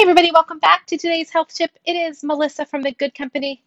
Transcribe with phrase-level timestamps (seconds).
[0.00, 1.70] Hey, everybody, welcome back to today's health tip.
[1.84, 3.62] It is Melissa from The Good Company.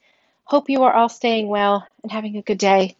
[0.45, 2.95] Hope you are all staying well and having a good day.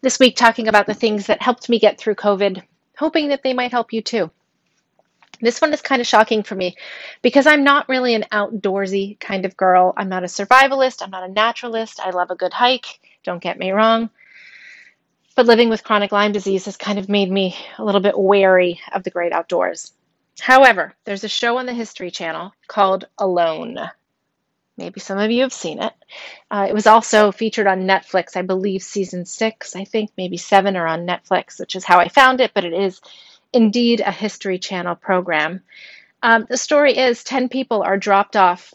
[0.00, 2.62] This week, talking about the things that helped me get through COVID,
[2.96, 4.30] hoping that they might help you too.
[5.40, 6.76] This one is kind of shocking for me
[7.20, 9.92] because I'm not really an outdoorsy kind of girl.
[9.96, 11.98] I'm not a survivalist, I'm not a naturalist.
[11.98, 14.08] I love a good hike, don't get me wrong.
[15.34, 18.80] But living with chronic Lyme disease has kind of made me a little bit wary
[18.92, 19.94] of the great outdoors.
[20.40, 23.78] However, there's a show on the History Channel called Alone.
[24.76, 25.92] Maybe some of you have seen it.
[26.50, 30.76] Uh, it was also featured on Netflix, I believe season six, I think maybe seven
[30.76, 33.00] are on Netflix, which is how I found it, but it is
[33.52, 35.62] indeed a History Channel program.
[36.22, 38.72] Um, the story is 10 people are dropped off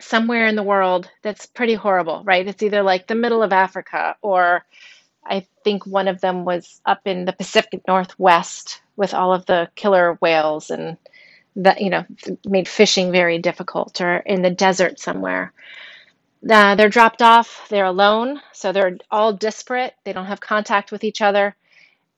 [0.00, 2.46] somewhere in the world that's pretty horrible, right?
[2.46, 4.64] It's either like the middle of Africa or
[5.26, 9.70] I think one of them was up in the Pacific Northwest with all of the
[9.74, 10.96] killer whales and
[11.56, 12.04] that you know
[12.46, 15.52] made fishing very difficult or in the desert somewhere.
[16.48, 17.66] Uh, they're dropped off.
[17.70, 18.40] They're alone.
[18.52, 19.94] So they're all disparate.
[20.04, 21.56] They don't have contact with each other.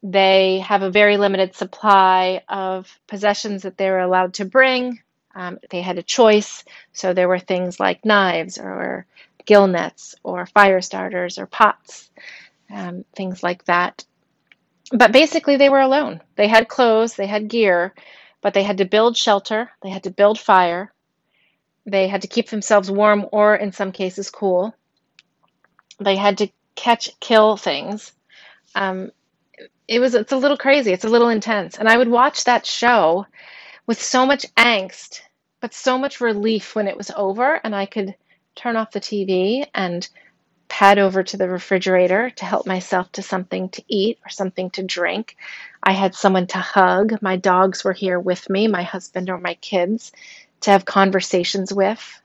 [0.02, 5.00] They have a very limited supply of possessions that they were allowed to bring.
[5.34, 6.64] Um, they had a choice.
[6.92, 9.06] So there were things like knives or
[9.44, 12.10] gill nets or fire starters or pots
[12.72, 14.04] um, things like that
[14.92, 16.22] but basically they were alone.
[16.36, 17.94] They had clothes, they had gear,
[18.40, 20.92] but they had to build shelter, they had to build fire,
[21.86, 24.74] they had to keep themselves warm or in some cases cool.
[25.98, 28.12] They had to catch, kill things.
[28.74, 29.10] Um,
[29.88, 31.78] it was it's a little crazy, it's a little intense.
[31.78, 33.26] And I would watch that show
[33.86, 35.20] with so much angst,
[35.60, 38.14] but so much relief when it was over and I could
[38.54, 40.08] turn off the TV and
[40.68, 44.82] pad over to the refrigerator to help myself to something to eat or something to
[44.82, 45.36] drink.
[45.82, 47.20] I had someone to hug.
[47.22, 50.12] My dogs were here with me, my husband or my kids,
[50.62, 52.20] to have conversations with.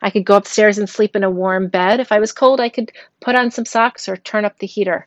[0.00, 2.00] I could go upstairs and sleep in a warm bed.
[2.00, 5.06] If I was cold, I could put on some socks or turn up the heater.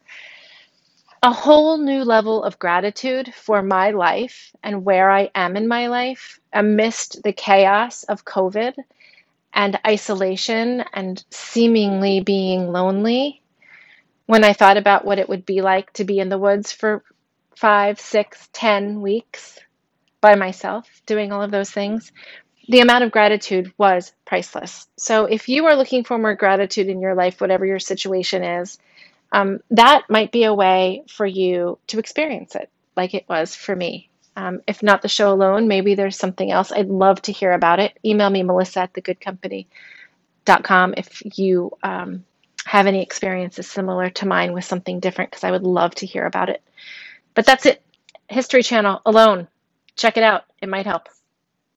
[1.24, 5.88] A whole new level of gratitude for my life and where I am in my
[5.88, 8.74] life amidst the chaos of COVID
[9.53, 13.41] and isolation and seemingly being lonely
[14.28, 17.03] when I thought about what it would be like to be in the woods for
[17.57, 19.59] five, six, ten weeks
[20.22, 22.12] by myself doing all of those things,
[22.69, 24.88] the amount of gratitude was priceless.
[24.97, 28.79] So if you are looking for more gratitude in your life, whatever your situation is,
[29.33, 33.75] um, that might be a way for you to experience it like it was for
[33.75, 34.11] me.
[34.41, 36.72] Um, if not the show alone, maybe there's something else.
[36.72, 37.96] I'd love to hear about it.
[38.03, 42.25] Email me, melissa at thegoodcompany.com if you um,
[42.66, 46.25] have any experiences similar to mine with something different, because I would love to hear
[46.25, 46.63] about it.
[47.35, 47.84] But that's it.
[48.30, 49.47] History Channel alone.
[49.96, 51.07] Check it out, it might help.